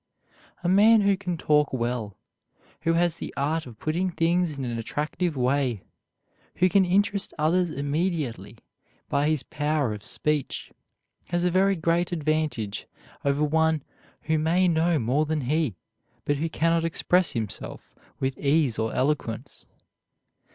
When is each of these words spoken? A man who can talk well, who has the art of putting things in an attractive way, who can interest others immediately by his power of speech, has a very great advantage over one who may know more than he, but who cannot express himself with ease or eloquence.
A 0.63 0.67
man 0.67 1.01
who 1.01 1.15
can 1.15 1.37
talk 1.37 1.71
well, 1.71 2.17
who 2.81 2.93
has 2.93 3.17
the 3.17 3.31
art 3.37 3.67
of 3.67 3.77
putting 3.77 4.09
things 4.09 4.57
in 4.57 4.65
an 4.65 4.79
attractive 4.79 5.37
way, 5.37 5.83
who 6.55 6.69
can 6.69 6.85
interest 6.85 7.35
others 7.37 7.69
immediately 7.69 8.57
by 9.09 9.29
his 9.29 9.43
power 9.43 9.93
of 9.93 10.03
speech, 10.03 10.71
has 11.25 11.45
a 11.45 11.51
very 11.51 11.75
great 11.75 12.11
advantage 12.11 12.87
over 13.23 13.43
one 13.45 13.83
who 14.23 14.39
may 14.39 14.67
know 14.67 14.97
more 14.97 15.27
than 15.27 15.41
he, 15.41 15.75
but 16.25 16.37
who 16.37 16.49
cannot 16.49 16.83
express 16.83 17.33
himself 17.33 17.93
with 18.19 18.39
ease 18.39 18.79
or 18.79 18.91
eloquence. 18.95 19.67